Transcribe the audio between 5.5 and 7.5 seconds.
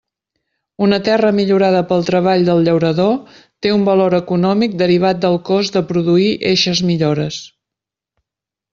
cost de produir eixes millores.